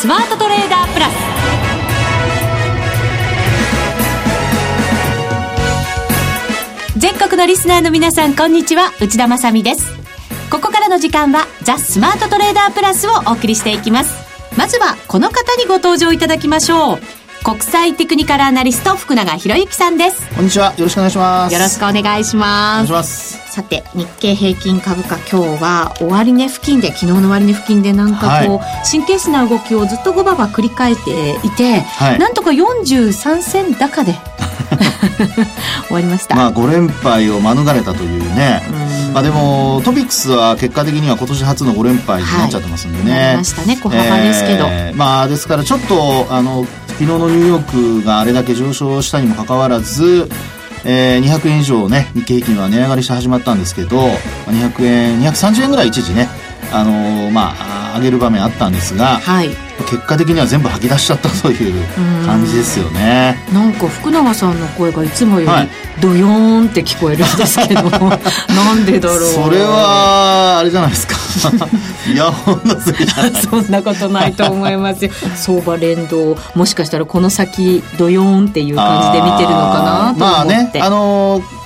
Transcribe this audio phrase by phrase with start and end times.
[0.00, 1.12] スマートトレーダープラス。
[6.96, 8.92] 全国のリスナーの皆さんこんにちは。
[9.02, 9.92] 内田まさです。
[10.50, 14.14] ここからの時間はザ・スマートトレーダープラスをお送りしていきます。
[14.56, 17.19] まずはこの方にご登場いただきましょう。
[17.42, 20.28] 国際テクニカルアナリスト福永博之さんです。
[20.34, 20.74] こんにちは。
[20.76, 21.54] よろしくお願いします。
[21.54, 23.50] よろしくお願いします。
[23.50, 34.14] さて日経平均株価今日は終値付近で昨日の終値付近でなんかこう、はい、神経質な動きをずっとごばば繰り返していて、はい、なんとか43銭高で
[35.88, 36.36] 終わりました。
[36.36, 38.62] まあ5連敗を免れたというね。
[39.12, 46.66] まあでもトピックスは結果的には今年初の5連敗になっちゃってますんでね、はい、ましたね小幅ですけど、えー、まあですからちょっとあの
[47.00, 50.28] 昨日のニューヨークがあれだけ上昇したにもかかわらず
[50.84, 53.98] えー、200円以上ね日経平均は値上がりして始まったんですけど
[54.46, 56.26] 200円230円ぐらい一時ね
[56.72, 59.48] あのー、まあ上げる場面あったんですが、はい、
[59.90, 61.84] 結果的には全部吐き出しちゃったという
[62.24, 63.36] 感じですよね。
[63.52, 69.18] なんか福永さんの声がいつもよりドヨーンって聞こえるんですけど、はい、なんでだろう。
[69.18, 71.19] それはあれじゃないですか
[72.12, 73.42] イヤホンのせいじゃない。
[73.42, 75.10] そんなことないと思いますよ。
[75.36, 80.20] 相場連動もしかしたらこの先ドヨーンっていう感じで見てるのかなと思って。
[80.20, 81.60] まあねあのー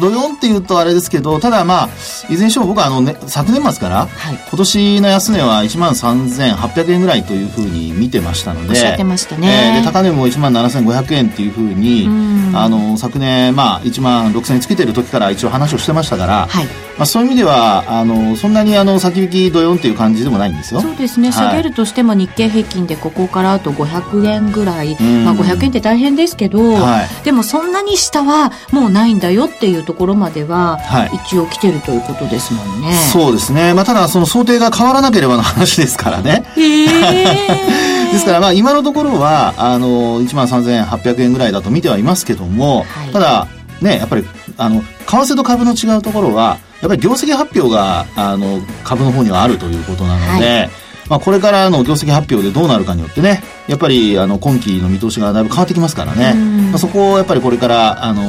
[0.00, 1.88] 土曜っていうとあれですけど、ただまあ、
[2.30, 9.74] いずれにしても僕はあの、ね、昨年末から、はい、今年の安値は1万3800円ぐらいというふうに見てましたので、おっしゃってましたね。
[9.76, 12.06] えー、で高値も1万7500円っていうふうに、
[12.54, 20.80] あの、昨年、まあ、1万6000円つけてる時から一応話をしてましたから、はい、まあ、そういう意味では、あの、そんなにあの、先行き土曜っていう感じでもないんですよ。
[20.80, 21.32] そうですね。
[21.32, 30.78] 下げるとしても日経平均でここからあと500円ぐらい、まあ、500円って大変ですけど、はい、でもそんなに下はもうないんだよっていうところまでは、
[31.26, 32.94] 一応来てるということですもんね。
[33.12, 33.74] そうですね。
[33.74, 36.44] まあ、ただ、その想定が変わらなければの話ですからね。
[36.54, 43.48] ですから、まあ、今のところは、あの、1万3800円ぐらいだと見てはいますけども、はい、ただ、
[43.80, 44.24] ね、やっぱり、
[44.56, 50.70] あの、為替と株の違うところは、やっぱり業績発表が、あの、株の方にはあるということなので、はい。
[51.08, 56.34] まあ、これからの業績発表でどうなるかによってね、やっぱりあの今期の見通しがだいぶ変わってきますからね、
[56.70, 58.22] まあ、そこをやっぱりこれから、あの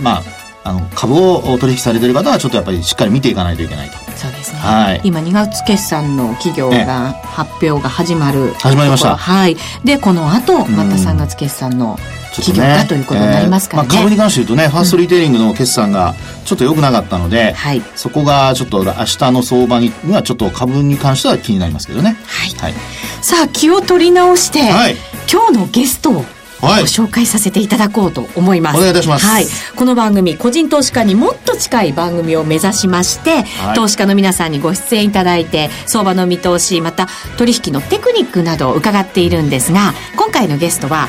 [0.00, 0.22] まあ、
[0.64, 3.96] あの株を取引されている方はちょっとやっぱりしっかり見ていかないといけないと。
[4.16, 9.16] そうですね、はい、今2月決算の企業が発表が始まる始まりました。
[9.16, 9.56] はい。
[9.84, 11.98] でこの後また3月決算の
[12.36, 22.16] 企業がということになりますからね、えーまあ、株に関して言うとね、ファーストリテイリングの決算がちょっと良くなかったので、はい、そこがちょっと明日の相場にはちょっと株に関しては気になりますけどね。
[22.26, 22.74] はい、はい、
[23.22, 24.96] さあ気を取り直して、はい、
[25.30, 26.24] 今日のゲストを
[26.62, 28.76] ご紹介させていただこうと思います。
[28.76, 29.26] お願いいたします。
[29.26, 29.46] はい。
[29.74, 41.08] この番組、個人投資家にもっと近い番組を目指しまして、はい、投資家の皆さんにご出演いただいて、相場の見通し、また取引のテクニックなどを伺っているんですが、今回のゲストは、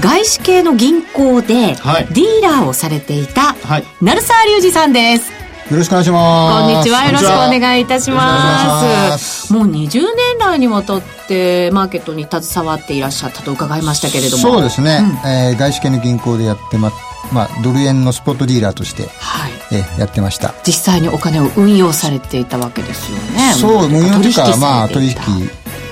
[0.00, 5.44] 外資系の銀行で、ディーラーをされていた、はい、鳴沢隆二さんです。
[5.70, 6.68] よろしくお願いします。
[6.68, 7.06] こんにちは。
[7.06, 9.50] よろしくお願いいたします。
[9.52, 14.42] もう20年来にわたってマーケットに携わっていらっしゃったと伺いましたけれども。
[14.42, 15.00] そうですね。
[15.24, 16.92] うん、えー、外資系の銀行でやってま、
[17.32, 20.54] まあ、ドル円のスポットディーラーとして、はい、えー、やってました。
[20.66, 23.54] 実際にお金を運用されていたわけですよね。
[23.54, 25.14] そう、運用というか、まあ、取引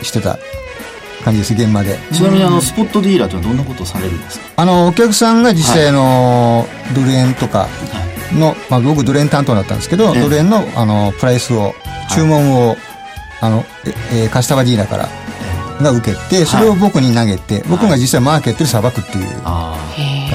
[0.03, 0.39] してた
[1.23, 1.99] 感じです現場で。
[2.13, 4.47] ちなみにあのスポットディーラーとはどんなことをされるんですか？
[4.57, 7.69] あのお客さんが実際のドル円とか
[8.35, 11.75] の、まあ、僕ドル円担当だったんですけど、ドル円のあのプライスを
[12.15, 12.77] 注文を、
[13.41, 13.65] あの
[14.13, 15.09] ええカスタマーディーラーから
[15.81, 19.27] が受けてそれを僕に投げて、僕が実際マーケットでさばくっていう、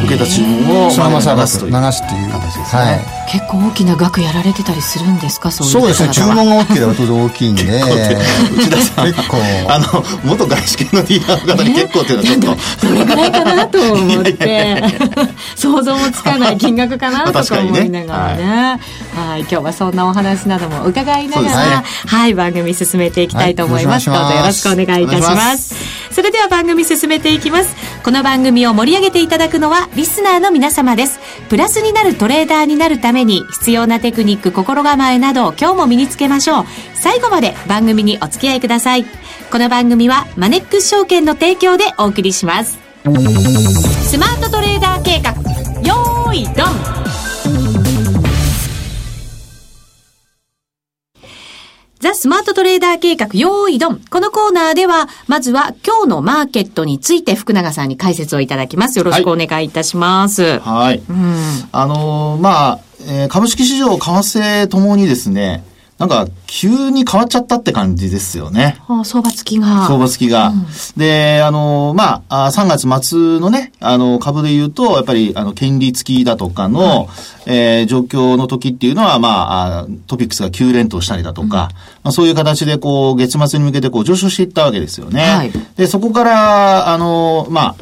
[0.04, 3.32] 受けた注文をそのままさばく流すっていう形ですね、はい。
[3.32, 5.52] 結構大きな額やられてたりするんですか？
[5.52, 9.38] そうそうですね注文が大きければ当然大きいんで内田さん結構。
[9.70, 12.88] あの元外資系のディーラーの方に結構っていうのはちょっと。
[12.88, 14.84] どれぐらいかなと思って。
[15.56, 18.48] 想像もつかない金額かなとか思いながらね。
[18.48, 18.80] ね、
[19.16, 25.76] はい、今日はそんなお話なども伺いながら、ね、はい番組進めていきたいと思います、はい、どうぞよろしくお願いいたします
[26.12, 27.76] それでは番組進めていきます。
[28.04, 31.20] この番組を盛り上げていただくのはリスナーの皆様です。
[31.50, 36.66] プラスになるトレーダーになるために必要なテクニック心構えなど今日も身につけましょう。
[36.96, 39.06] 最後まで番組にお付き合いください。
[39.52, 42.80] この番組はマネックス証券の提供でお送りします。
[43.04, 45.32] スマートトレーダー計画。
[45.82, 47.07] よーいドン。
[52.08, 54.00] ザ・スマートトレーダー計画、用意ドン。
[54.10, 58.98] このコーナーでは、まずは今日のマーケットについて福永さんに解説をいただきます。
[58.98, 60.60] よろしくお願いいたします。
[60.60, 61.04] はい。
[61.10, 61.36] うん、
[61.74, 65.66] あのー、まあ、えー、株式市場、為替ともにですね、
[65.98, 68.78] なんか、急に変わっちゃったって感じですよね。
[68.88, 69.88] あ相場付きが。
[69.88, 70.50] 相場付きが。
[70.50, 70.66] うん、
[70.96, 77.08] で、あの、まあ、3月末のね、あの、株で言うと、やっぱり、あの、権利付きだとかの、はい、
[77.48, 81.70] えー、状況の時っていうのは、まあ、トピックスが急連投したりだとか、うん、ま
[82.04, 85.22] あ、そういう形で、こう、月末に向けて、こう、上昇していったわけですよね。
[85.22, 87.76] はい、で、そこから、あの、まあ、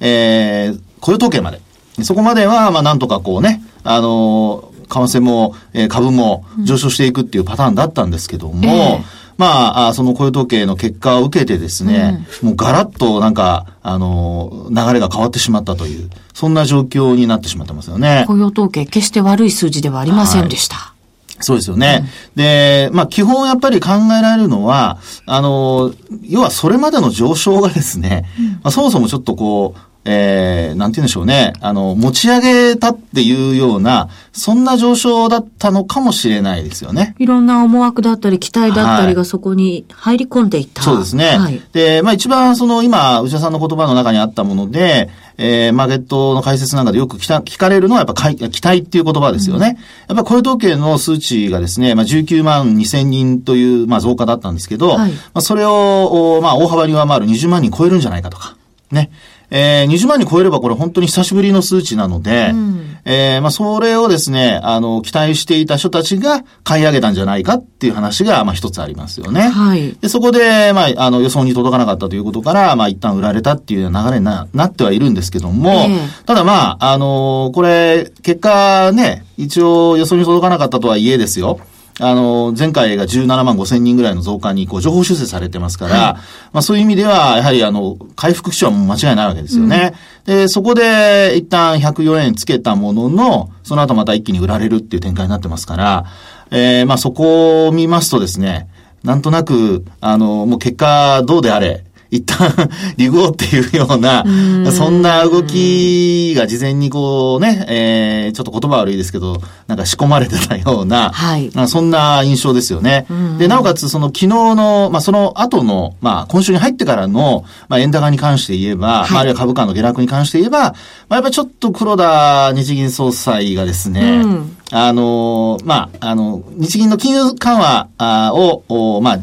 [0.00, 1.62] えー、雇用統計まで。
[2.02, 9.04] そこまでは、まあ、なんとかこうね、あの、為替も、えー、株も上昇していくっていうパターンだったんですけども、うんえー、
[9.36, 18.24] まあ、その雇用統計の結果を受けてですね、うん、もうガラッとなんか、あの、流れが変わってしまったという、そんな状況になってしまってますよね。
[18.26, 20.76] 雇用統計、決して悪い数字ではありませんでした。
[20.76, 20.94] はい
[21.40, 22.04] そうですよね。
[22.36, 25.92] うん、で、まあ、基本やっぱり考えられるのは、あの、
[26.22, 31.54] 要はそれまでの上昇がですね、うん、まあ、そもそもちょっとこう、えー、なんて言うんでしょうね。
[31.60, 37.14] あの、持ち上げたっていうような、そんな上昇だったのかもしれないですよね。
[37.18, 40.82] いろんな思惑だったり、期待だったりがそこに入り込んでいった。
[40.82, 41.38] はい、そうですね。
[41.38, 49.78] はい、で、まあ一番その今、内田さんの言葉の中にあったもので、えー、マーケットの解説なんかでよく聞かれるのはやっぱ期待っていう言葉ですよね。
[50.08, 58.56] うん、やっぱ雇用統計の数値がですね、まあ19万2千人という、まあ増加だったんですけど、はい、まあそれを、まあ大幅に上回る20万人超えるんじゃないかとか、
[58.94, 59.10] ね。
[59.50, 69.42] えー、20万に超えればこれ本当に久しぶりの数値なので、うん、えー、まあ、それをですね、あの、期待していた人たちが買い上げたんじゃないかっていう話が、まあ、一つありますよね。
[69.42, 69.92] はい。
[70.00, 81.60] で、そこで、まあ、あの、予想に届かなかったということから、まあ、一旦売られたっていう流れにななってはいるんですけども、えー、ただまあ、あのこれ、結果ね、一応予想に届かなかったとはいえですよ。
[82.00, 86.14] あの、前回が17万5千人ぐらいの増加に、こう、情報修正されてますから、はい、
[86.52, 89.94] まあそういう意味では、やはりあの、回復基調は間違いないわけですよね。
[90.26, 96.04] うん、で、そこで一旦104円つけたものの、その後また一気に売られるっていう展開になってますから、
[96.50, 98.68] えー、まあそこを見ますとですね、
[99.04, 104.24] なんとなく、あの、もう結果どうであれ、一旦リゴーっていうような、
[104.70, 113.06] そんな動きが事前にこうね、えー、ちょっと言葉悪いですけど、なんか仕込まれてたような、はい、そんな印象ですよね。
[113.38, 120.70] で、なおかつその昨日の、まあその後の、まあ今週に入ってからの、まあ円高に関して言えば、はい、まあ、あるいは株価の下落に関して言えば、ま
[121.10, 129.18] あやっぱりちょっと黒田日銀総裁がですね、うん、あの、まあ、あの、日銀の金融緩和を、まあ、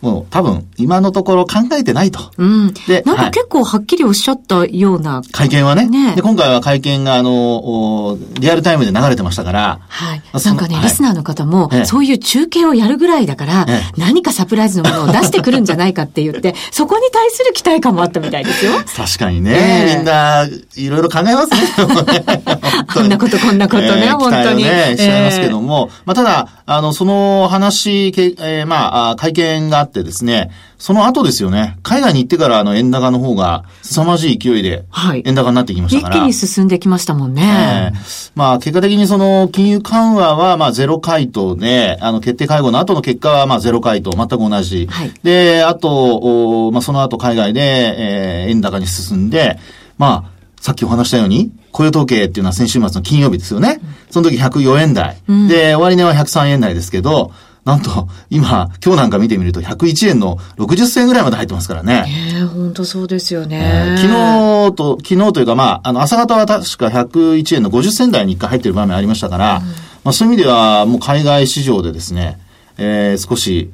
[0.00, 2.20] もう多分、今のところ考えてないと。
[2.38, 2.74] うん。
[2.86, 5.16] で、なんか結構はっきりおっしゃったような。
[5.16, 5.86] はい、会見はね。
[5.86, 9.80] ねで、今回は会見が、あの、リアルタイムで流れてましたから。
[9.88, 10.22] はい。
[10.44, 13.66] なんかね、はい、リスナーの方も、そういう中継をやるぐらいだから、
[13.98, 18.72] 何かサプライズのものを出してくるんじゃないかって言って、 そこに対する期待感もあったみたいですよ。
[18.96, 19.96] 確かにね。
[19.96, 21.58] みんな、いろいろ考えますね。
[22.94, 24.64] こんなこと、こんなことね、本当に。
[24.64, 25.90] ね、しちゃいますけども。
[26.06, 31.76] まあ、ただ、あの、その話、えー、まあ、会見があってですね、その後ですよね。
[31.82, 34.84] 海外に行ってからあの円高の方が凄まじい勢いで
[35.24, 36.20] 円高になってきましたから。
[36.20, 37.92] はい、一気に進んできましたもんね。
[37.92, 44.86] えー、まあ結果的にその金融緩和はまあゼロ回答で、あの決定会合の後の結果はまあゼロ回答、全く同じ。
[44.86, 49.58] はい、で、あと、おまあその後海外で、えー、円高に進んで、
[49.98, 53.80] まあ、さっきお話したように、雇用統計っていうのは先週末の金曜日ですよね。
[54.10, 55.16] その時104円台。
[55.28, 57.32] うん、で、終値は103円台ですけど、
[57.64, 62.04] なんと、今、今日なんか見てみると101円の60銭ぐらいまで入ってますからね。
[62.08, 69.74] ええ本当そうですよね、えー、昨日と、昨日というかまあ、あの、朝方は確か101円の50銭台に一回入ってる場面ありましたから、うん、ま
[70.06, 72.38] あそういう意味ではもう海外市場でですね、
[72.78, 73.70] えー、少し、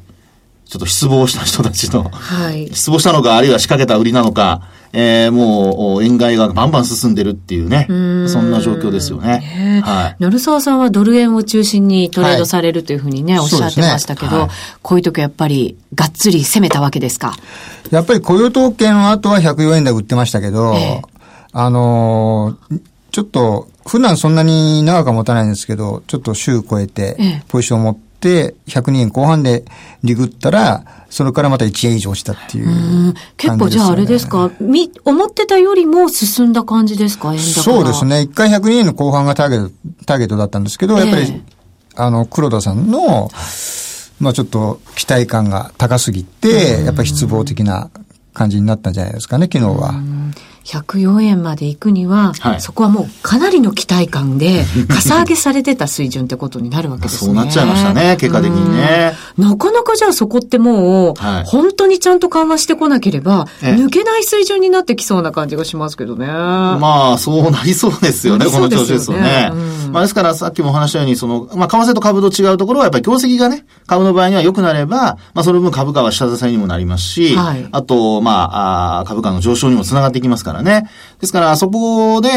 [0.64, 4.62] ちょっと失望した人たちの、はい、失望したのか、あるいは仕掛けた売りなのか、
[4.98, 9.40] えー、もう、円買いがバンバン進んでるっていうね、うそんな状況ですよね。
[9.40, 10.16] ねはい。
[10.18, 14.48] 成沢さんはドル円を中心にトレードされるというふうにね、はい、おっしゃってましたけど、ねはい、
[14.80, 17.36] こういう時やっぱり、がっつり攻めたわけですか？
[17.90, 21.08] やっぱり雇用統計の後は104円台売ってましたけど、えー、
[21.52, 28.05] あのー、ちょっと、普段そんなに長くは持たないんですけど、ちょっと週超えて、ポジションを持って、
[28.66, 29.64] 102円後半で
[30.02, 38.20] リグったら、それからまた1円以上したっていう、ね、結構じゃああれですか、み、思ってたよりも進んだ感じですか、円高そうですね。
[38.20, 41.42] 1回102円の後半がターゲット、ターゲットだったんですけど、やっぱり、えー、
[41.96, 43.30] あの、黒田さんの、
[44.20, 47.90] まあちょっと期待感が高すぎて、やっぱり失望的な
[48.32, 49.94] 感じになったんじゃないですかね、昨日は。
[50.66, 57.26] 104円まで行くには、はい、そこはもうかなりの期待感で、 かさ上げされてた水準ってことになるわけですね。
[57.26, 59.14] そうなっちゃいましたね、結果的にね。
[59.38, 66.26] なかなかじゃあそこってもう、はい、本当にちゃんと緩和してこなければ、抜けない水準になってきそうな感じがしますけどね。
[66.26, 69.50] まあ、そうなりそうですよね、この調子ですよね。
[69.52, 80.88] うん、まあ、ですからさっきもお話したように、その、まあ、為替と株と違うところはやっぱり業績がね、株の場合には良くなれば、まあ、その分株価は下支えにもなりますし、はい、あと、まあ、あ株価の上昇にもつながっていきますからね。
[81.20, 82.28] ですから、そこで、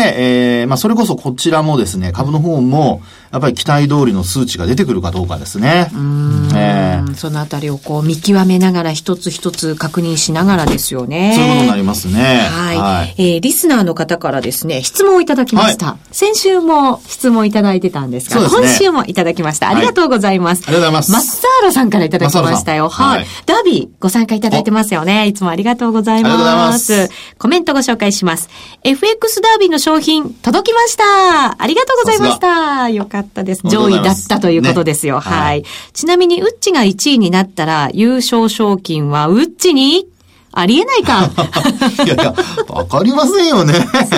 [0.62, 5.92] えー、まあ、それこそこちらもですね、株の方も、やっぱり期待通りの数値が出てくるかどうかですね。
[5.94, 11.34] うん、えー、そのあたりをこう見極めながら一つ一つ確認しながらですよね。
[11.36, 12.48] そういうことになりますね。
[12.50, 12.78] はい。
[12.78, 15.86] はい、えー、リスナーの方からですね、質問をいただきました。
[15.86, 19.70] はい、先週も質問いただいてたんですが、すね、今週もいただきました。
[19.70, 20.64] ありがとうございます。
[20.64, 21.12] はい、ありがとうございます。
[21.12, 22.90] マッサーロさんからいただきましたよ。
[22.90, 23.26] はい。
[23.46, 25.28] ダービーご参加いただいてますよね。
[25.28, 26.34] いつもありがとうございます。
[26.34, 27.10] ありがとうございます。
[27.38, 28.50] コメントご紹介します。
[28.84, 31.62] FX ダービーの商品届きました。
[31.62, 32.90] ありがとうございました。
[32.90, 33.62] よかったです。
[33.66, 35.16] 上位だったということですよ。
[35.16, 35.64] ね、はい。
[35.94, 40.08] ちなみに、ウッチが1位になったら、優勝賞金はウッチに
[40.52, 41.30] ありえないか。
[42.06, 42.34] いやいや、
[42.70, 43.74] わかりませんよね。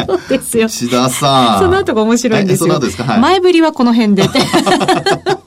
[0.08, 0.68] そうですよ。
[0.68, 1.60] 志田さん。
[1.60, 2.68] その後が面白いんですよ。
[2.68, 4.24] その後ですか、はい、前振りはこの辺で。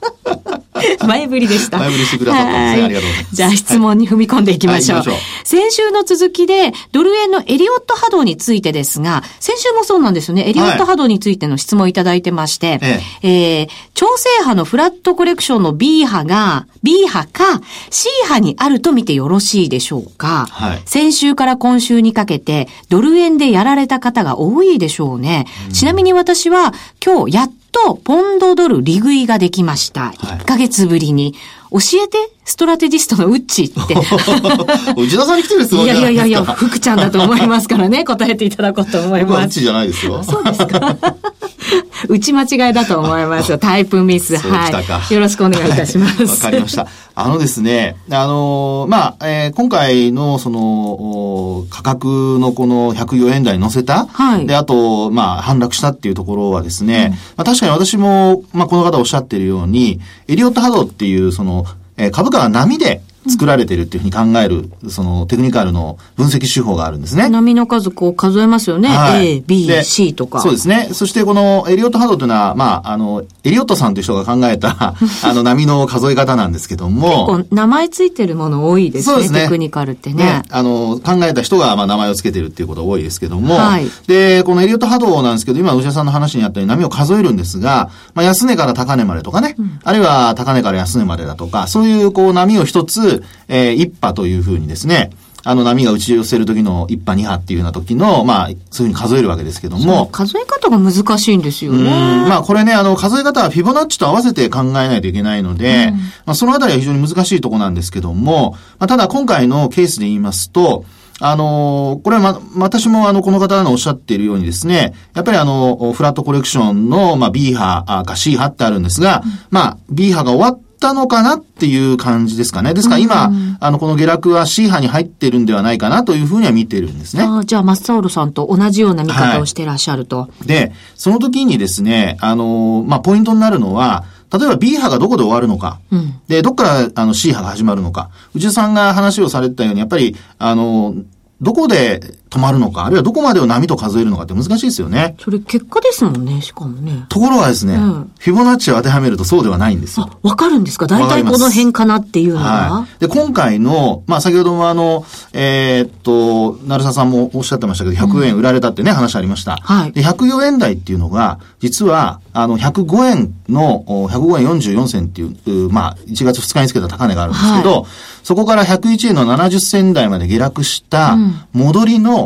[1.07, 1.77] 前振りでした。
[1.79, 2.83] 前振りしてくださったんですね。
[2.83, 3.35] ありがとうございます。
[3.35, 4.97] じゃあ質問に踏み込んでいきましょう。
[4.99, 10.49] はいはい、先週の続きで、ドル円のエリオット波動についてですが、先週もそうなんですよね。
[10.49, 20.47] エリオット波動についての質問いただいてまして、はい、えー、調整波のフラットコレクションの B 波が、B 波か C 波にあると見てよろしいでしょうか。
[20.49, 25.45] はい、先週から今週にかけて、ドル円でやられた方が多いでしょうね。
[25.67, 30.13] うん、ちなみに私は、今日やっとポンドドル利食いができました。
[30.17, 31.35] 1ヶ月ぶりに。
[31.71, 33.95] 教えてストラテジストのウッチって。
[34.95, 39.43] 内田さんに来てる質問いやいやいやいや、福ちゃんだと思いますからね、 答えていただこうと思います。
[39.43, 40.23] ウッチじゃないですよ。
[40.23, 40.95] そうですか。
[42.07, 43.57] 打ち間違いだと思いますよ。
[43.57, 44.37] タイプミス。
[44.37, 44.69] は
[45.09, 45.13] い。
[45.13, 46.23] よろしくお願いいたします。
[46.23, 46.87] わ、かりました。
[47.15, 61.64] あのですね、あのー、まあ、えー、今回のその、価格のこの104円台に乗せた、はい、で、あと、まあ、反落したっていうところはですね、うん、まあ、確かに私も、まあ、この方おっしゃってるように、エリオット波動っていう、その、
[61.97, 67.29] え、株価は波で作られてるっていうふうに考える、そのテクニカルの分析手法があるんですね。
[67.29, 68.89] 波の数こう数えますよね。
[68.89, 70.41] はい、A、B、C とか。
[70.41, 70.89] そうですね。
[70.91, 77.27] そしてこのエリオット波動というのは、まあ、あの、エリオットさんという人が考えた、 あの波の数え方なんですけども。
[77.27, 79.13] 結構名前ついてるもの多いですね。
[79.13, 79.43] そうですね。
[79.43, 80.23] テクニカルってね。
[80.23, 83.55] ねあの、考えた人がまあ名前をつけてるっていうことが多いですけども。
[83.55, 83.87] はい。
[84.07, 93.14] で、このエリオット波動なんですけど、今、内田さんの話にあったように波を数えるんですが、まあ、安値から高値までとかね、うん、あるいは高値から安値までだとか、そういうこう波を一つ、
[93.47, 95.11] えー、一波というふうにですね、
[95.47, 100.07] あの波が打ち寄せる時の一波二波っていうような時の、まあ、そういうふうに数えるわけですけども。
[100.07, 101.83] 数え方が難しいんですよね。
[101.83, 110.83] まあ、これね、あの、数え方はフィボナッチと合わせて考えないといけないので、うん、まあ、そのあたりは非常に難しいとこなんですけども、まあ、ただ今回のケースで言いますと、
[111.21, 122.73] あのこれはま、私もあの、この方のおっしゃっているようにですね、やっぱりあの、フラットコレクションの、まあ、B 波か C 波ってあるんですが、うん、まあ、B 波が終わったのかなっていう感じですかね。
[122.73, 123.31] ですから今、
[123.61, 127.23] あの、この下落は C 波に入ってるんではないかなというふうには見てるんですね。
[127.23, 130.19] あじゃあ、マッサオルさんと同じような見方をしてらっしゃると。
[130.19, 134.03] はい、で、その時にですね、あの、まあ、ポイントになるのは、
[134.37, 140.95] 例えば B 波がどこで終わるのか、うん、で、どっからあの C 波が始まるのか、内田さんが話をされてたように、やっぱり、あの、
[141.41, 145.15] どこで止まるのか、あるいはどこまでを波と数えるのかって難しいですよね。
[145.19, 147.05] それ結果ですもんね、しかもね。
[147.09, 150.09] ところがですね、うん、フィボナッチを当てはめるとそうではないんですよ。
[150.11, 150.87] あ、わかるんですか？
[150.87, 152.71] 大体この辺かなっていうのは。
[152.71, 159.57] はい、で、今回の、まあ先ほどもあの、えー、っと、成沢さんもおっしゃってましたけど、100円売られたってね、うん、話ありました。
[159.57, 159.91] はい。
[159.93, 167.91] で、104円台っていうのが、実は、あの、105円の、105円44銭っていう、まあ、1月2日につけた高値があるんですけど、はい、
[168.23, 171.15] そこから101円の70銭台まで下落した
[171.53, 172.24] 戻りの、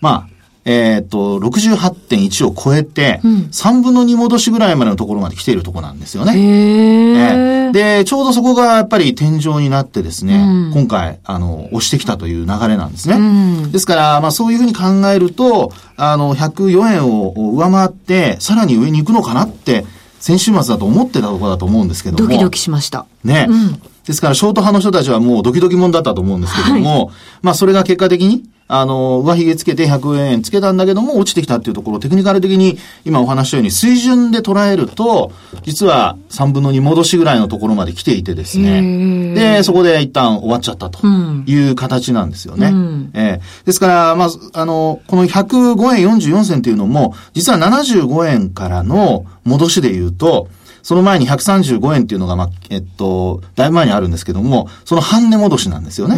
[0.00, 6.32] まあ、えっ、ー、と、68.1を超えて、うん、3分の2戻しぐらいまでのところまで来ているところなんですよね。
[6.36, 13.16] えー、で、ちょうどそこがやっぱり天井になってですね、うん、今回、あの、押してきたという流れなんですね。
[13.16, 19.86] うん、ですから、まあそういうふうに考えると、あの、104円を上回って、さらに上に行くのかなって、
[20.20, 22.28] 先週末だと思ってたところだと思うんですけども。
[22.28, 23.06] ドキドキしました。
[23.24, 23.46] ね。
[23.48, 35.32] うんですから、ショート派の人たちはもうドキドキもんだったと思うんですけども、はい、まあ、それが結果的に、あの、上髭つけて100円つけたんだけども、落ちてきたっていうところ、テクニカル的に今お話したように、水準で捉えると、
[35.64, 39.34] 実は3分の2戻しぐらいのところまで来ていてですね。
[39.34, 42.68] で、そこで一旦終わっちゃったという形なんですよね。
[42.68, 50.46] うん、えー、ですから、まあ、あの、この105円44銭っていうのも、実は75円からの戻しで言うと、
[50.82, 56.16] その前に135円っていうのが、まあ、えっと、だいぶ前にあるんですけども、その半値戻しなんですよね。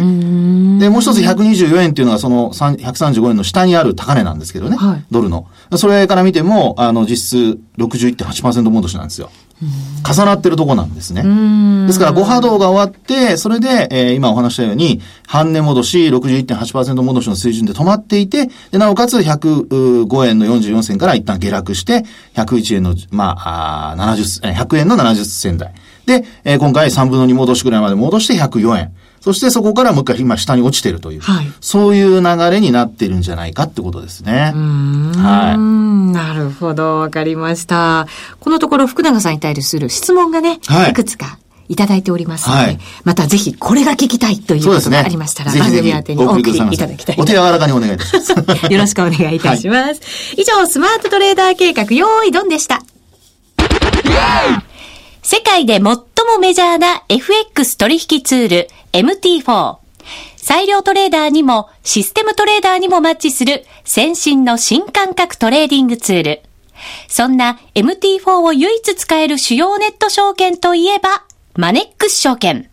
[0.79, 5.47] で、もう一つ124円っていうのがその135円の下にある高値なんですけどね、はい、ドルの。
[5.75, 9.29] それから見ても、あの、実質61.8%戻しなんですよ。
[9.61, 11.23] 重なってるとこなんですね。
[11.87, 22.03] ですから、5波動が終わって、それで、えー、今お話したように、半値戻し、61.8%戻しの水準で止まっていて、でなおかつ105円の44銭から一旦下落して、
[22.35, 25.73] 101円の、まあ、あ70、100円の70銭台。
[26.05, 28.93] で、えー、今回3分の2戻しぐらいまで戻して104円。
[29.23, 34.51] そしてそこからもう一回今下に落ちてるという、はい、そういう流れになってるんじゃないかってことですね。
[35.15, 35.92] はい。
[36.63, 38.07] ほど、わかりました。
[38.39, 41.37] このところ福永さんに対する質問がね、はい、いくつか
[41.69, 48.31] いただいておりますので、はい、またぜひこれが聞きたいということがありましたら、ね、番組宛てにお送りいただきたいお手柔らかにお願いいたします。
[48.73, 49.87] よろしくお願いいたします。
[49.87, 52.83] はい、以上、スマートトレーダー計画、用意ドンでした。
[55.21, 56.03] 世界で最も
[56.39, 59.77] メジャーな FX 取引ツール MT4。
[60.35, 66.41] 裁量トレーダーにもシステムトレーダーにもマッチする先進の新感覚トレーディングツール。
[67.07, 71.23] そんな MT4 を唯一使える主要ネット証券といえば、
[71.55, 72.69] マネックス証券。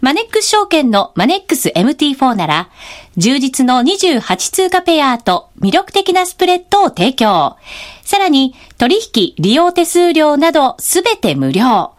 [0.00, 2.68] マネックス証券のマネックス MT4 なら、
[3.16, 7.56] 充実の28通貨ペアと魅力的なスプレッドを提供。
[8.02, 11.92] さらに、取引、利用手数料などすべて無料。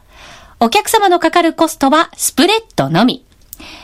[0.60, 3.26] お客様のかかるコストはスプレッドのみ。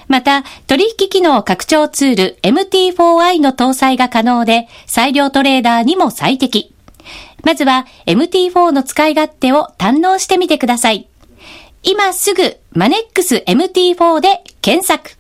[0.08, 6.73] また、取引機能拡張ツール MT4i の搭載が可能で、裁量トレーダーにも最適。
[7.44, 11.08] まずは MT4 の使い勝手を堪能してみてください。
[11.84, 15.18] 今すぐマネックス MT4 で検索。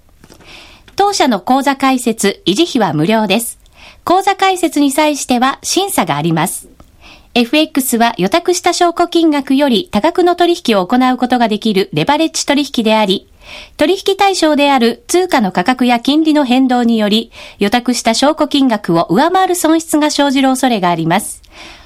[0.96, 3.60] 当社の口座開設、維持費は無料です。
[4.06, 6.70] 口座開設に際しては審査があります。
[7.36, 13.28] FX は予託した証拠金額より多額の取引を行うことができるレバレッジ取引であり、
[13.76, 21.43] 取引対象である通貨の価格や金利の変動により、予託した証拠金額を上回る損失が生じる恐れがあります。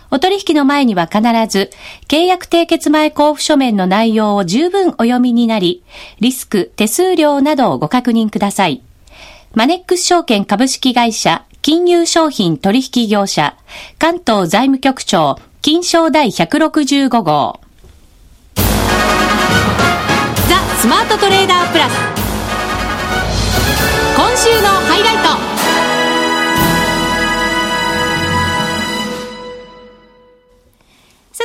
[0.10, 1.70] お取引の前には必ず、
[2.08, 5.84] 契約締結前交付書面の内容を十分お読みになり、
[6.20, 8.82] リスク、手数料などをご確認ください。
[9.54, 13.56] マネックス証券株式会社、金融商品取引業者、
[14.00, 17.60] 関東財務局長、金賞第165号。
[18.56, 18.63] ザ・
[20.80, 21.93] スマートトレーダープラス。
[24.15, 25.46] 今週のハイライト。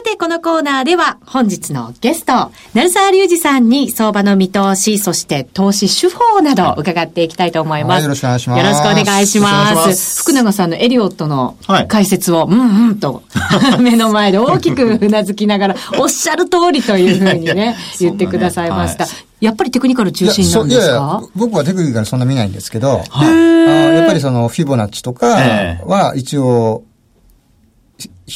[0.02, 7.92] さて、このコーナーでは本日のゲスト、成沢隆二さんに相場の見通し、そして投資手法など伺っていきたいと思います。
[7.92, 8.58] はい、よろしくお願いします。
[8.64, 10.22] よろしくお願いします。
[10.22, 13.22] 福永さんのエリオットの解説を、はい、うんうんと、
[13.78, 19.06] 目の前で大きくうなずきながら、おっしゃる通りというふうにね、言ってくださいました。
[19.40, 21.22] やっぱりテクニカル中心なんですか？
[21.36, 25.26] 僕はテクニカルそんな見ないんですけど、はい、あやっぱりそのフィボナッチとか
[25.86, 26.82] は一応、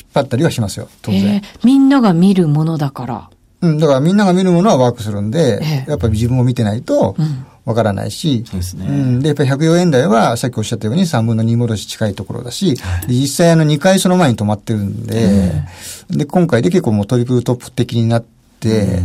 [0.00, 1.36] 引っ張ったりはしますよ、当然。
[1.36, 3.30] えー、みんなが見るものだから。
[3.62, 7.16] うん、だからみんなが見るものはワークするんで、えー、やっぱり自分を見てないと、
[7.64, 8.86] わからないし、そうですね。
[8.86, 9.20] うん。
[9.20, 15.52] で、やっぱり104円台は、さっきおっしゃったように3分の2戻し近いところだし、はい、実際あの2回その前に止まってるんで、
[16.10, 18.24] で、今回で結構もうトリプルトップ的になっ
[18.60, 19.00] て、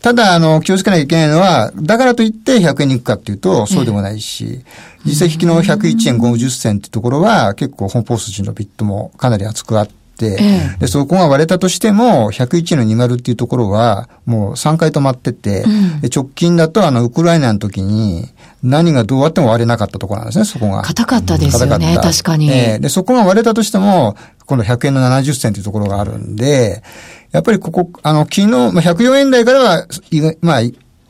[0.00, 4.64] ただ、あの、気をつけなきゃいけないのは、だからといって100円に行くかっていうと、そうでもないし、
[5.04, 10.36] 実際引きの101円50銭ってところは、結構本ポ筋のビットもかなり厚くあって、え
[10.76, 18.28] え、で、そこが割れたとしても、101の20っていうところは、もう3回止まってて、うん、で直近だと、あの、ウクライナの時に、
[18.62, 20.82] 何がどうあっても割れなかったところなんですね、そこが。
[20.82, 22.80] 硬かったですよね、確かに、えー。
[22.80, 26.82] で、そこが割れたとしても、今度100円の70銭というところがあるんで、
[27.32, 29.86] やっぱりここ、あの、昨日、まあ、104円台からは、
[30.42, 30.60] まあ、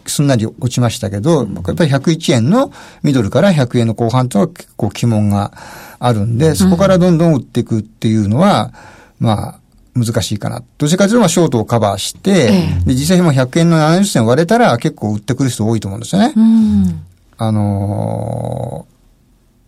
[0.06, 5.52] すんなり落ちましたけど、やっぱり101円のミドルから100円の後半とは結構鬼門が
[5.98, 8.72] あるんで、そこからどんどん打っていくっていうのは、
[9.18, 9.58] まあ、
[9.94, 10.62] 難しいかな。
[10.78, 12.34] どちらかというと、ショートをカバーして、え
[12.82, 16.32] え、で、実際今100円の70銭割れたら結構売ってくる人多いと思うんですよね。
[16.34, 17.02] うん、
[17.36, 18.86] あの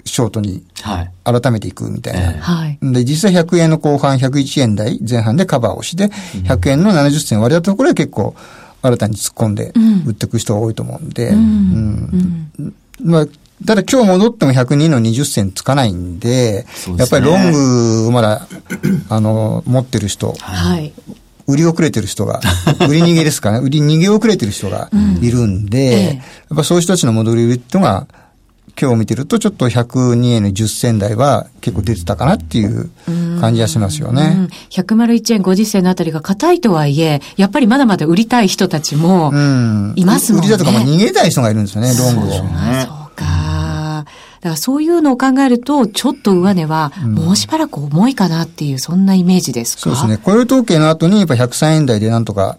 [0.04, 0.64] ー、ショートに
[1.24, 2.40] 改めていくみたいな。
[2.40, 6.06] はい、で、実際100円の後半101円台前半でカバーをして、
[6.44, 8.34] 100円の70銭割れたところは結構
[8.84, 9.72] 新たに突っ込んで
[10.06, 12.50] 売っていく人が多いと思うんで、うん。
[12.58, 13.26] うん、まあ、
[13.66, 18.46] ただ今日戻っても102の20銭つかないんで、でね、やっぱりロングまだ、
[19.08, 20.92] あの、持ってる人、はい。
[21.46, 22.40] 売り遅れてる人が、
[22.86, 24.90] 売り逃げですかね、売り逃げ遅れてる人が
[25.22, 26.22] いるんで、うんええ、や
[26.54, 28.06] っぱそういう人たちの戻り売りっていうのが、
[28.80, 32.90] 今日見てるとちょっと102円の10銭台は結構出てたかなっていう
[33.40, 34.34] 感じがしますよね。
[34.36, 39.32] うん、101円50銭のあたりが硬いとはいえ、やっぱりまだまだ売りたい人たちも
[39.94, 40.48] いますもんね。
[40.48, 42.32] 売りだとかも逃げたい人がいるんですよね、ロングを。
[42.32, 42.46] そう
[43.14, 44.04] か。
[44.40, 50.18] だからそういうのを考えると、ちょっと上値はもうしばらく重いかなっていう、そんなイメージですか、そうですね。
[50.18, 52.58] 雇用統計の後にやっぱ103円台でなんとか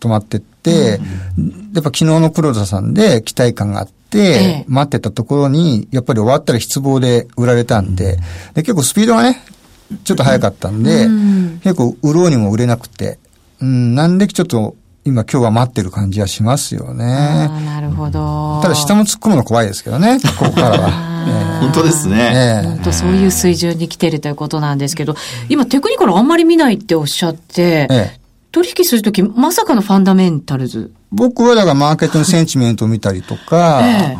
[0.00, 8.18] 止まってって、やっぱ昨日の黒田さんで期待感があって、待ってたところに、やっぱり終わったら失望で売られたんで、
[8.54, 9.42] で結構スピードがね、
[10.04, 11.06] ちょっと早かったんで、
[11.62, 13.18] 結構売ろうにも売れなくて、
[13.60, 17.04] うん、なんでちょっと今今日は待ってる感じはしますよね。
[17.64, 18.60] なるほど。
[18.60, 21.16] ただ下も突っ込むの怖いですけどね、ここからは。
[21.60, 22.62] 本当ですね。
[22.64, 25.14] 本当そういう水準に来てるということなんですけど、
[25.48, 28.18] 今テクニカルあんまり見ないっておっしゃって、
[28.56, 30.90] 取引するとき、まさかのファンダメンタルズ。
[31.12, 34.16] 僕はだからマーケットのセンチメントを見たりとか、 え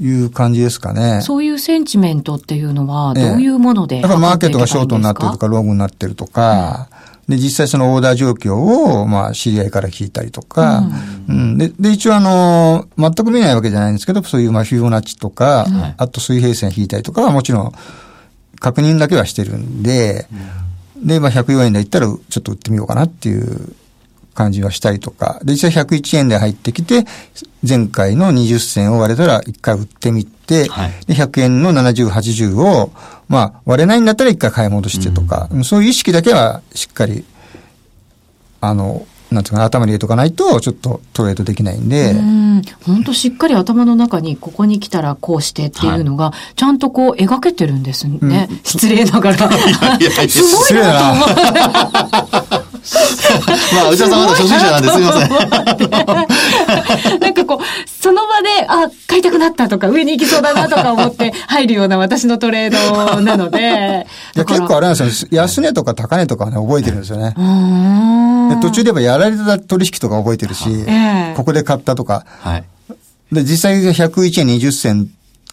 [0.00, 1.20] え、いう感じですかね。
[1.20, 4.14] そういうセンチメントっていうのは、どういうもので、ええ、だか？
[4.14, 6.88] らマーケットがショートになってるとか、ロングになってるとか、
[7.28, 10.84] うん、で、実際そのオーダー状況を、まあ、知り合いから聞いたりとか、
[11.28, 17.72] うん、うん、で、で、一応あの、全く見ないわけじゃないんですけど、そういう、まあ、フィボナッチとか、うん、あと水平線引いたりとかはもちろん、
[18.58, 20.26] 確認だけはしてるんで、
[21.04, 23.74] で、まあ、104円で言ったら、ちょっと売ってみようかなっていう
[24.34, 27.04] 感じはしたりとか、で、実際101円で入ってきて、
[27.66, 32.92] 前回の20銭を割れたら一回売ってみて、はい、で、100円の70、80を、
[33.28, 37.24] まあ、割れないんだったら一回買い戻してとか、うん、そういう意識だけはしっかり、
[38.60, 42.14] あの、なんていうかな、頭に入れとかないと、ちょっとトレードできないんで。
[42.86, 48.48] 本当しっかり頭の中に、ここに来たらこうしてっていうのが、ちゃんとこう描けてるんですね。
[48.50, 49.36] うん、失礼ながら。
[50.28, 52.63] すごいなと思って。
[53.74, 57.20] まあ、内田さんまだ初心者なんですみません。
[57.20, 64.06] なんかこう、その場で、あ、買いたくなったとか、上に行きそうだなとか思って 入るような私のトレードなので。
[64.36, 65.28] いや、結構あれなんですよ。
[65.30, 67.34] 安値とか高値とかね、覚えてるんですよね。
[68.50, 72.24] で途中でやられた取引とか覚えてるし、えー、ここで買ったとか。
[72.40, 72.64] はい。
[73.32, 75.08] で、実際101円20銭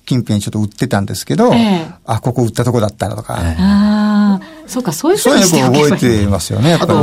[0.05, 3.39] 近辺ちょっと売ってたんですけど、えー、あ、ここ売ったとこだったのとか。
[3.41, 4.39] えー、
[4.71, 6.93] そうか、そういうそういうの覚えてますよね、あと、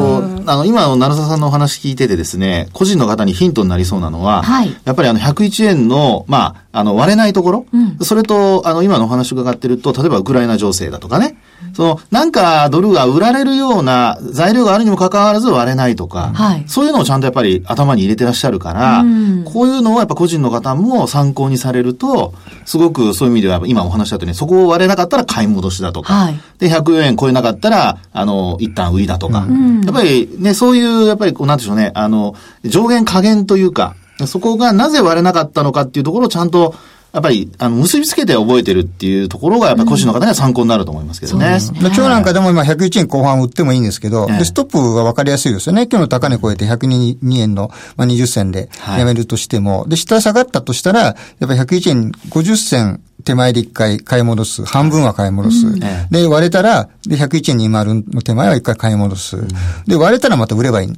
[0.47, 11.37] あの、今の成沢さんのお話聞いててですね、個人の方にヒントになりそうなのは、はい、やっぱりあの、101円の、まあ、あの、割れないところ、うん、それと、あの、今のお話伺ってると、例えばウクライナ情勢だとかね、
[11.73, 22.35] その、なんかドルが売られるような材料があるにもかかわらず割れないとか、はい、そういうのをちゃんとやっぱり頭に入れてらっしゃるから、うん、こういうのをやっぱ個人の方も参考にされると、
[22.67, 33.95] すごくそういう意味では今お話したとおり、そこを割れなかったら買い戻しだとか、はい、で、104円超えなかったら、あの、一旦売りだとか、うん、やっぱりね、そういう、やっぱりこう、なんでしょうね、あの、上限下限というか、
[34.27, 36.75] そこがなぜ割れなかったのかっていうところをちゃんと
[37.13, 41.47] やっぱり、あの、結びつけて覚えてるっていうところが、やっぱり個人の方には参考になると思いますけどね。
[41.47, 45.89] うん、ね今日なんかでも今101円後半売ってもいいんですけど、でストップが分かりやすいですよね。
[45.91, 54.65] 今日の高値超えて102円の、まあ、20銭でやめるとしても、はい、で、下下がったとしたら、やっぱり101円50銭手前で一回買い戻す。
[54.67, 55.67] 半分は買い戻す。
[55.67, 59.39] うん、で、割れたら、で、101円20の手前は一回買い戻す。
[59.87, 60.93] で、割れたらまた売ればいい。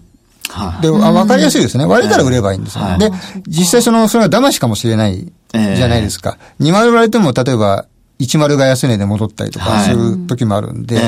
[0.81, 1.85] で、あ、わかりやすいですね。
[1.85, 2.85] 割れたら売ればいいんですよ。
[2.99, 3.11] で、
[3.47, 6.39] 実際その、それは騙しかもしれないじゃないですか。
[6.61, 7.87] 2丸売られても、例えば、
[8.21, 11.01] 10が安値で戻ったりとかする時もあるんで、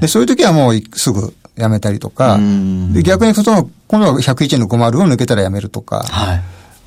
[0.00, 2.38] で、そういう時はもうすぐやめたりとか、
[2.92, 6.04] で逆にその、今度は101円の50を抜けたらやめるとか、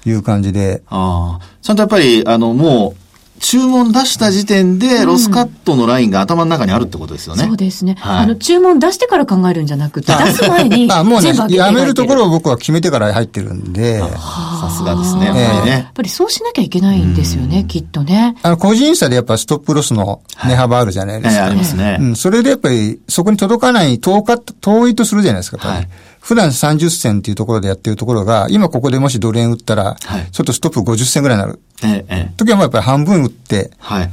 [0.06, 0.82] いう感じで。
[0.88, 1.46] ああ。
[1.62, 3.11] ちゃんとやっぱり、あの、もう、
[3.42, 7.44] 注文出した時点で、ロスカットのラインが頭の中にあるってことですよね。
[7.44, 7.98] そうですね。
[8.00, 14.00] はい、あの、注文出してから考えるんじゃなくて、出す前にあ、もうね、やめるところを僕は決めてから入ってるんで。
[14.00, 15.72] さすがですね、やっぱりね。
[15.72, 18.36] やっぱりそうしなきゃいけないんですよね、きっとね。
[18.44, 21.42] あの、個人差でやっぱストップロスの値幅あるじゃないですか。
[21.42, 21.98] はい、ありますね。
[22.00, 25.90] うん、それでやっぱり、そこに届かない、遠か、遠いとするじゃないですか、はい。
[26.22, 31.60] 普段30銭っていうところでやってるところが、今ここでもしドル円売ったら、はい、ちょっとストップ50銭ぐらいになる。
[31.84, 32.34] ええ。
[32.38, 34.12] 時はもうやっぱり半分売って、はい。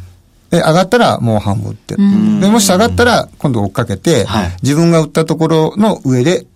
[0.51, 1.97] で、上がったらもう半分売って。
[1.97, 2.03] で、
[2.49, 6.47] もし下がったら今度追っかけて、はい、自分が売ったところの上で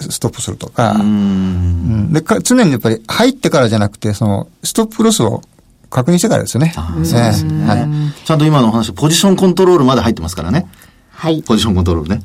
[0.00, 5.42] ストップするとか、うん、で常にやっぱり入ってからじゃなくて、その、ストップロスを
[5.88, 6.74] 確認してからですよね。
[6.74, 7.64] そうですね。
[7.64, 7.86] はい。
[8.24, 10.66] ちゃんと今のお話、ポジションコントロールまで入ってますからね。
[11.10, 11.42] はい。
[11.42, 12.22] ポジションコントロールね。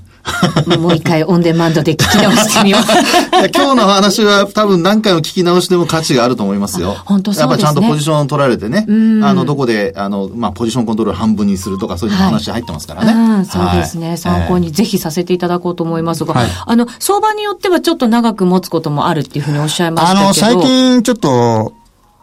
[0.79, 2.91] もう一回オンデマンドで聞き直してみます。
[3.53, 6.95] 今日の話は多分何回も聞き直しても価値があると思いますよ。
[7.05, 7.57] 本当そうですね。
[7.57, 13.13] やっぱちゃんとポジションを取られてね、あの、どこで、あの、まあ、ポジションコントロール半分にするとか、そういう話入ってますからね。
[13.13, 20.21] はい、うん、そうですね、はい、参考にぜひさせていただこうと思いますが、はい、あの、相場によってはちょっと長く持つこともあるっていうふうにおっしゃいましたけど。
[20.21, 21.73] あの、最近ちょっと、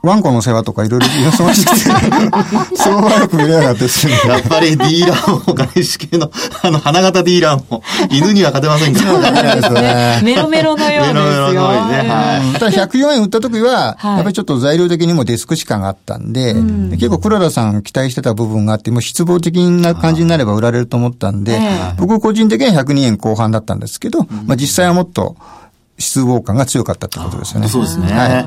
[0.03, 4.13] ワンコの世話とかいろいろ忙しくて、相場よく見れなかったですね。
[4.27, 6.31] やっぱりディーラーも外資系の、
[6.63, 9.53] あの、花形ディーラーも、犬には勝てませんから。
[9.53, 10.21] そうですね。
[10.23, 11.15] メロメロのようですよ。
[11.15, 11.97] メロメロのようにね。
[12.09, 12.59] はい。
[12.59, 21.59] ただ104円売った時は、やっぱりちょっと材料的にもデスク時間があったんで、結構黒田さん期待してた部分があって、もう失望的な感じになれば売られると思ったんで、
[21.99, 25.37] 僕個人的には102円後半だったんですけど、まあ実際はもっと、
[25.99, 27.69] 失望感が強かったってことですよね。
[27.69, 28.07] そうですね。
[28.07, 28.47] はい。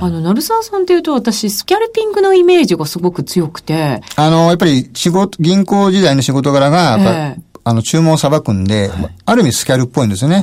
[0.00, 4.02] あの、鳴沢さんっていうと私、スキャルピングのイメージがすごく強くて。
[4.16, 10.42] あの、やっぱり仕事、銀行時代の仕事柄が、やっぱ、えー、あの、注文をさばくんで、はい、ある意味スキャルっぽいんですよね。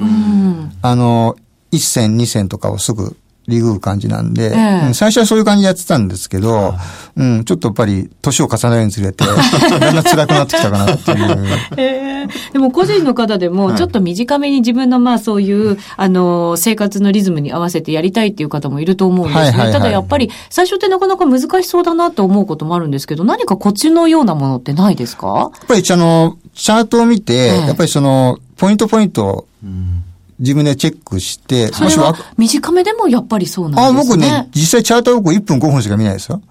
[0.81, 1.35] あの、
[1.71, 3.15] 1銭、2銭とかをすぐ
[3.47, 6.75] リグう感じなんで、えー、最初はそういう感じでやってたんですけど、
[7.17, 11.47] うん、ちょっとやっぱり年を重ねるにつれて、 だんだん辛くなってきたかなっていう。
[11.77, 19.41] えー、でも個人の方でも、ちょっと短めに自分のまあそういう、あの、生活のリズムに合わせてやりたいっていう方もいると思うんですね。
[19.41, 25.51] はいはいはい、ただやっぱり、最初ってなかなか難しそうだなと思うこともあるんですけど、何かコツのようなものってないですか？
[25.53, 30.03] やっぱり、あの、チャートを見て、やっぱりその、ポイントポイント、うん
[30.43, 31.97] 自分でチェックして、もし
[32.37, 34.23] 短めでもやっぱりそうなんですね。
[34.25, 36.41] あ、僕ね、実際チャート僕1分5分しか見ないですよ。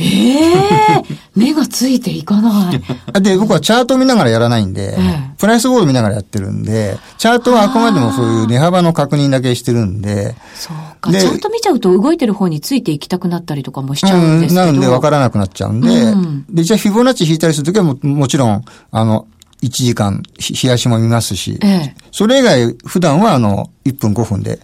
[0.00, 3.22] ええー、 目がついていかない。
[3.22, 10.36] で、僕はチャート見ながらやらないんで、ええ、プライスボード見ながらやってるんで、チャートはあくまでもそういう値幅の確認だけしてるんで。
[10.54, 11.10] そうか。
[11.10, 14.62] チャート見ちゃうと動いてる方についていきたくなったりとかもしちゃうんですけど。
[14.62, 19.26] うん、なので分からなくなっちゃうんで、うん、で、じゃあフィボナッチ引いたりするときはももちろん、あの、
[19.62, 20.22] 1時間、
[20.62, 24.60] 冷やしも見ますし、ええ、それ以外、普段はあの、1分5分で、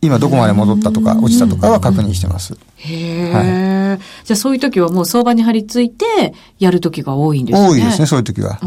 [0.00, 2.56] 今どこまで戻ったとか、落ちたとかは確認してます。
[2.76, 4.24] へえ、はい。
[4.24, 7.68] じゃあそういう時はもう相場に張り付いて、やる時が多いんですね。
[7.68, 8.58] 多いですね、そういう時は。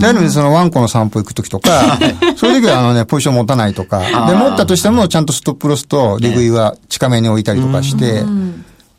[0.00, 1.98] で、ある意味そのワンコの散歩行く時とか、
[2.36, 3.98] そういう時はあのね、ポジション持たないとか、
[4.28, 8.24] で、持ったとしてもちゃんとストップロスと利食いは近めに置いたりとかして、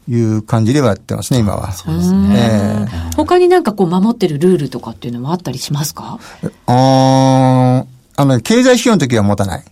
[0.10, 1.72] いう感じではやってますね、今は。
[1.72, 2.36] そうですね。
[2.36, 6.19] えー、他になんかこう守ってるルールとかっていうのもあったりしますか？
[6.65, 9.63] ああの、経済指標の時は持たない。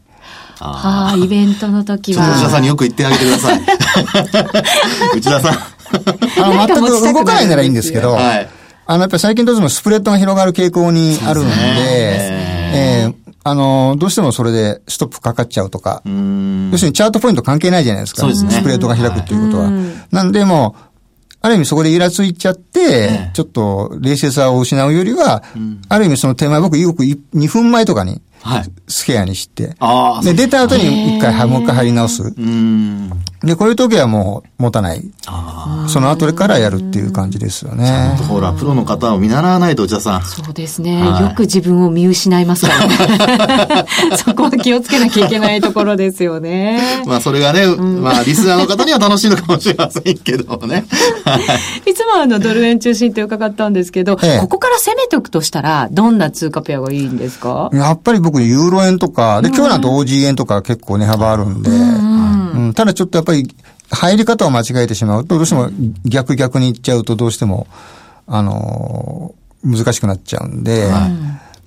[0.60, 2.30] ああ、イベントの時は。
[2.30, 3.62] 内田さんによく言ってあげてください。
[5.18, 5.54] 内田さん。
[6.44, 8.50] あの、全く動かないならいいんですけど、はい、
[8.86, 11.58] あの、やっぱり最近どうしてもスプレッドが広がる傾向にあるんで、で
[12.74, 18.22] えー、あの、どうしてもそれでストップかかっちゃうとか、要するにチャートポイント関係ないじゃないですか。
[18.22, 18.52] そうですね。
[18.52, 19.72] スプレードが開くっていうことは。
[20.12, 20.76] なんでも
[21.42, 25.44] ある意味そこでイラついちゃって、ちょっと冷静さを失うよりは、
[25.88, 28.22] ある意味その手前、僕よく2分前とかに、
[28.88, 32.34] スケアにして、はい、で、出た後に一回、もう一回入り直す。
[33.48, 35.02] で、こういう時はもう持たない。
[35.88, 38.18] その後からやるっていう感じですよね。
[38.28, 40.24] ほら、プロの方を見習わないと、内田さん。
[40.24, 41.02] そうですね。
[41.02, 43.86] はい、よく自分を見失いますからね。
[44.18, 46.82] そこは気をつけなきゃいけないところですよね。
[47.08, 50.86] まあ、それがね、うん、まあ、リスナーの方には楽しいのかもしれませんけどもね。
[51.86, 57.70] いつもあの、ドル円中心って伺ったんですけど、ええ、ここから攻めておくとしたら、どんな通貨ペアがいいんですか？
[57.74, 61.74] やっぱり僕、ユーロ円とか、で、今日なんと OG 円とか結構値幅あるんで、う
[62.70, 63.37] ん、ただちょっとやっぱり、
[63.90, 65.70] 入り方を間違えてしまうと、どうしても
[66.06, 67.68] 逆逆にいっちゃうと、どうしても、
[68.28, 71.12] あのー、難しくなっちゃうんで、はい、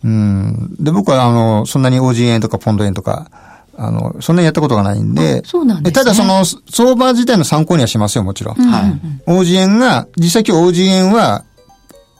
[0.04, 0.76] うん。
[0.78, 3.30] で、僕は、あの、そんなに OG 円とかポンド円とか、
[3.76, 8.56] あの、そんなにやったことがないんで、そうなんです、ね、ただその、相場自体の参考にはしますよ、もちろん。
[8.56, 9.00] はい。
[9.26, 11.44] OG 円が、実際今日 OG 円は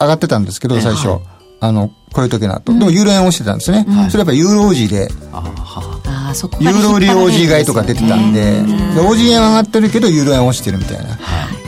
[0.01, 1.09] 上がってたんですけど、最初。
[1.09, 1.21] はい、
[1.61, 2.73] あの、こういう時なと。
[2.73, 3.85] でもユーロ円をしてたんですね。
[3.87, 5.11] うん、それやっぱユーロ OG で。
[5.33, 6.00] あ
[6.35, 11.19] そこユーロ売り OG 買いとか出てたんで、で OG 円上がってるけどユーロ円落ちてるみたいな。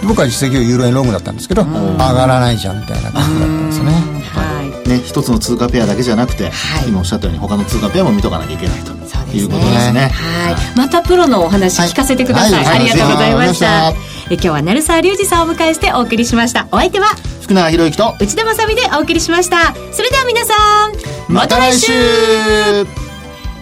[0.07, 3.93] 僕は実際ユーロ円ロングだったんですけど、上がらないじゃんみたいな感じだったんですね。
[4.33, 4.89] はい。
[4.89, 6.51] ね、一つの通貨ペアだけじゃなくて、
[6.89, 9.03] 今おっしゃったように他の通貨ペアも見とかなきゃいけないと。
[9.37, 10.11] いうことですね。
[10.13, 10.57] はい。
[10.77, 12.67] またプロのお話聞かせてください。
[12.67, 13.91] ありがとうございました。
[14.31, 16.69] え今日は鳴沢隆二さんをお迎えしてお送りしました。
[16.71, 17.07] お相手は
[17.43, 19.75] 福永博之と内田まさでお送りしました。
[19.93, 20.55] それでは皆さ
[20.89, 23.02] ん、また来週